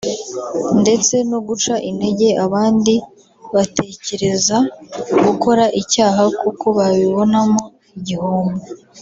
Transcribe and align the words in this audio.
ndetse 0.81 1.15
no 1.29 1.39
guca 1.47 1.73
intege 1.89 2.27
abandi 2.45 2.93
batekereza 3.55 4.57
gukora 5.27 5.63
icyaha 5.81 6.23
kuko 6.41 6.65
babibonamo 6.77 7.61
igihombo 7.97 8.63